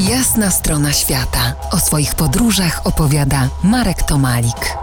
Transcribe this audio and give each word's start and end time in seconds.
Jasna 0.00 0.50
strona 0.50 0.92
świata. 0.92 1.54
O 1.70 1.78
swoich 1.78 2.14
podróżach 2.14 2.80
opowiada 2.84 3.48
Marek 3.64 4.02
Tomalik. 4.02 4.76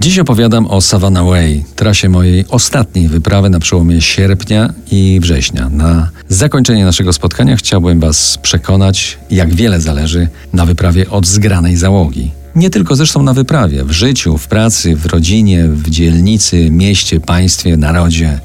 Dziś 0.00 0.18
opowiadam 0.18 0.66
o 0.66 0.80
Savannah 0.80 1.24
Way, 1.24 1.64
trasie 1.76 2.08
mojej 2.08 2.44
ostatniej 2.48 3.08
wyprawy 3.08 3.50
na 3.50 3.60
przełomie 3.60 4.00
sierpnia 4.00 4.72
i 4.90 5.18
września. 5.22 5.68
Na 5.68 6.10
zakończenie 6.28 6.84
naszego 6.84 7.12
spotkania 7.12 7.56
chciałbym 7.56 8.00
Was 8.00 8.38
przekonać, 8.38 9.18
jak 9.30 9.54
wiele 9.54 9.80
zależy 9.80 10.28
na 10.52 10.66
wyprawie 10.66 11.10
od 11.10 11.26
zgranej 11.26 11.76
załogi. 11.76 12.41
Nie 12.54 12.70
tylko 12.70 12.96
zresztą 12.96 13.22
na 13.22 13.34
wyprawie, 13.34 13.84
w 13.84 13.90
życiu, 13.90 14.38
w 14.38 14.46
pracy, 14.48 14.96
w 14.96 15.06
rodzinie, 15.06 15.68
w 15.68 15.90
dzielnicy, 15.90 16.70
mieście, 16.70 17.20
państwie, 17.20 17.76
narodzie. 17.76 18.40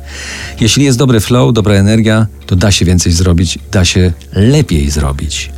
Jeśli 0.60 0.84
jest 0.84 0.98
dobry 0.98 1.20
flow, 1.20 1.54
dobra 1.54 1.76
energia, 1.76 2.28
to 2.46 2.56
da 2.56 2.72
się 2.72 2.86
więcej 2.86 3.12
zrobić, 3.12 3.60
da 3.72 3.86
się 3.86 4.14
lepiej 4.34 4.90
zrobić. 4.90 5.52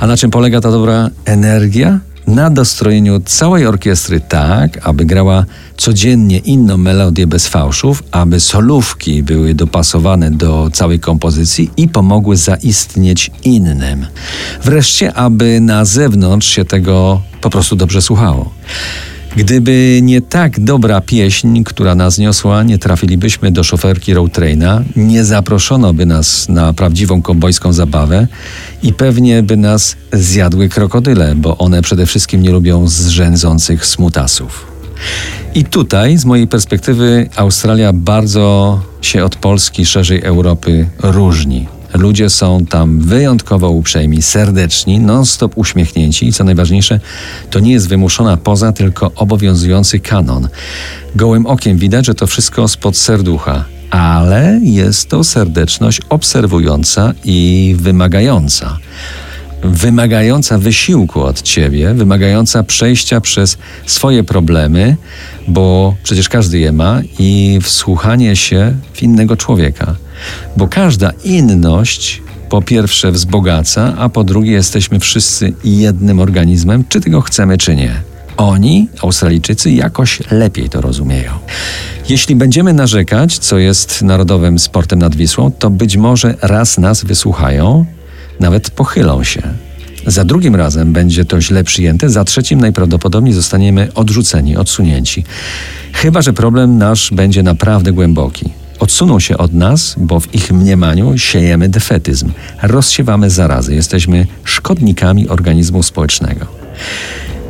A 0.00 0.06
na 0.06 0.16
czym 0.16 0.30
polega 0.30 0.60
ta 0.60 0.70
dobra 0.70 1.10
energia? 1.24 2.00
Na 2.26 2.50
dostrojeniu 2.50 3.20
całej 3.20 3.66
orkiestry 3.66 4.20
tak, 4.20 4.86
aby 4.86 5.04
grała 5.04 5.44
codziennie 5.76 6.38
inną 6.38 6.76
melodię 6.76 7.26
bez 7.26 7.48
fałszów, 7.48 8.02
aby 8.10 8.40
solówki 8.40 9.22
były 9.22 9.54
dopasowane 9.54 10.30
do 10.30 10.70
całej 10.72 11.00
kompozycji 11.00 11.70
i 11.76 11.88
pomogły 11.88 12.36
zaistnieć 12.36 13.30
innym. 13.44 14.06
Wreszcie, 14.64 15.14
aby 15.14 15.60
na 15.60 15.84
zewnątrz 15.84 16.48
się 16.48 16.64
tego 16.64 17.22
po 17.40 17.50
prostu 17.50 17.76
dobrze 17.76 18.02
słuchało. 18.02 18.50
Gdyby 19.36 20.00
nie 20.02 20.20
tak 20.20 20.60
dobra 20.60 21.00
pieśń, 21.00 21.62
która 21.62 21.94
nas 21.94 22.18
niosła, 22.18 22.62
nie 22.62 22.78
trafilibyśmy 22.78 23.52
do 23.52 23.64
szoferki 23.64 24.14
Roadtraina, 24.14 24.82
nie 24.96 25.24
zaproszono 25.24 25.94
by 25.94 26.06
nas 26.06 26.48
na 26.48 26.72
prawdziwą 26.72 27.22
kobojską 27.22 27.72
zabawę 27.72 28.26
i 28.82 28.92
pewnie 28.92 29.42
by 29.42 29.56
nas 29.56 29.96
zjadły 30.12 30.68
krokodyle, 30.68 31.34
bo 31.34 31.58
one 31.58 31.82
przede 31.82 32.06
wszystkim 32.06 32.42
nie 32.42 32.50
lubią 32.50 32.88
zrzędzących 32.88 33.86
smutasów. 33.86 34.66
I 35.54 35.64
tutaj, 35.64 36.18
z 36.18 36.24
mojej 36.24 36.48
perspektywy, 36.48 37.28
Australia 37.36 37.92
bardzo 37.92 38.80
się 39.02 39.24
od 39.24 39.36
Polski, 39.36 39.86
szerzej 39.86 40.22
Europy 40.22 40.88
różni. 41.02 41.66
Ludzie 41.94 42.30
są 42.30 42.66
tam 42.66 43.00
wyjątkowo 43.00 43.70
uprzejmi, 43.70 44.22
serdeczni, 44.22 45.00
non-stop 45.00 45.52
uśmiechnięci 45.56 46.26
i 46.28 46.32
co 46.32 46.44
najważniejsze, 46.44 47.00
to 47.50 47.60
nie 47.60 47.72
jest 47.72 47.88
wymuszona 47.88 48.36
poza, 48.36 48.72
tylko 48.72 49.10
obowiązujący 49.14 50.00
kanon. 50.00 50.48
Gołym 51.16 51.46
okiem 51.46 51.78
widać, 51.78 52.06
że 52.06 52.14
to 52.14 52.26
wszystko 52.26 52.68
spod 52.68 52.96
serducha, 52.96 53.64
ale 53.90 54.60
jest 54.62 55.08
to 55.08 55.24
serdeczność 55.24 56.00
obserwująca 56.08 57.12
i 57.24 57.76
wymagająca 57.78 58.78
wymagająca 59.62 60.58
wysiłku 60.58 61.22
od 61.22 61.42
ciebie, 61.42 61.94
wymagająca 61.94 62.62
przejścia 62.62 63.20
przez 63.20 63.58
swoje 63.86 64.24
problemy, 64.24 64.96
bo 65.48 65.94
przecież 66.02 66.28
każdy 66.28 66.58
je 66.58 66.72
ma, 66.72 67.00
i 67.18 67.58
wsłuchanie 67.62 68.36
się 68.36 68.74
w 68.92 69.02
innego 69.02 69.36
człowieka. 69.36 69.96
Bo 70.56 70.68
każda 70.68 71.12
inność 71.24 72.22
po 72.48 72.62
pierwsze 72.62 73.12
wzbogaca, 73.12 73.94
a 73.98 74.08
po 74.08 74.24
drugie 74.24 74.52
jesteśmy 74.52 75.00
wszyscy 75.00 75.52
jednym 75.64 76.20
organizmem, 76.20 76.84
czy 76.88 77.00
tego 77.00 77.20
chcemy, 77.20 77.58
czy 77.58 77.76
nie. 77.76 78.02
Oni, 78.36 78.88
Australijczycy, 79.02 79.70
jakoś 79.70 80.22
lepiej 80.30 80.68
to 80.68 80.80
rozumieją. 80.80 81.32
Jeśli 82.08 82.36
będziemy 82.36 82.72
narzekać, 82.72 83.38
co 83.38 83.58
jest 83.58 84.02
narodowym 84.02 84.58
sportem 84.58 84.98
nad 84.98 85.16
Wisłą, 85.16 85.50
to 85.58 85.70
być 85.70 85.96
może 85.96 86.34
raz 86.42 86.78
nas 86.78 87.04
wysłuchają, 87.04 87.86
nawet 88.40 88.70
pochylą 88.70 89.24
się. 89.24 89.42
Za 90.06 90.24
drugim 90.24 90.56
razem 90.56 90.92
będzie 90.92 91.24
to 91.24 91.40
źle 91.40 91.64
przyjęte, 91.64 92.10
za 92.10 92.24
trzecim 92.24 92.60
najprawdopodobniej 92.60 93.34
zostaniemy 93.34 93.88
odrzuceni, 93.94 94.56
odsunięci. 94.56 95.24
Chyba, 95.92 96.22
że 96.22 96.32
problem 96.32 96.78
nasz 96.78 97.10
będzie 97.12 97.42
naprawdę 97.42 97.92
głęboki. 97.92 98.50
Odsuną 98.78 99.20
się 99.20 99.38
od 99.38 99.52
nas, 99.52 99.94
bo 99.98 100.20
w 100.20 100.34
ich 100.34 100.52
mniemaniu 100.52 101.18
siejemy 101.18 101.68
defetyzm, 101.68 102.32
rozsiewamy 102.62 103.30
zarazy, 103.30 103.74
jesteśmy 103.74 104.26
szkodnikami 104.44 105.28
organizmu 105.28 105.82
społecznego. 105.82 106.46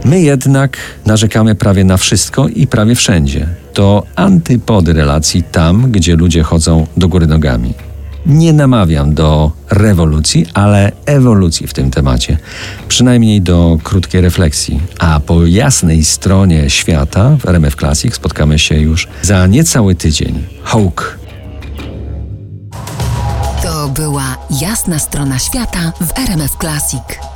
My 0.05 0.21
jednak 0.21 0.77
narzekamy 1.07 1.55
prawie 1.55 1.85
na 1.85 1.97
wszystko 1.97 2.49
i 2.49 2.67
prawie 2.67 2.95
wszędzie. 2.95 3.47
To 3.73 4.03
antypody 4.17 4.93
relacji 4.93 5.43
tam, 5.43 5.93
gdzie 5.93 6.17
ludzie 6.17 6.43
chodzą 6.43 6.87
do 6.97 7.09
góry 7.09 7.27
nogami. 7.27 7.75
Nie 8.27 8.53
namawiam 8.53 9.15
do 9.15 9.53
rewolucji, 9.71 10.47
ale 10.55 10.93
ewolucji 11.07 11.67
w 11.67 11.75
tym 11.75 11.91
temacie. 11.91 12.39
Przynajmniej 12.89 13.41
do 13.41 13.79
krótkiej 13.83 14.21
refleksji. 14.21 14.81
A 14.99 15.21
po 15.21 15.47
jasnej 15.47 16.05
stronie 16.05 16.71
świata 16.71 17.37
w 17.41 17.47
RMF 17.47 17.77
Classic 17.77 18.15
spotkamy 18.15 18.59
się 18.59 18.75
już 18.75 19.09
za 19.23 19.47
niecały 19.47 19.95
tydzień. 19.95 20.45
Hołk. 20.63 21.19
To 23.63 23.89
była 23.89 24.37
jasna 24.61 24.99
strona 24.99 25.39
świata 25.39 25.93
w 26.01 26.19
RMF 26.19 26.57
Classic. 26.61 27.32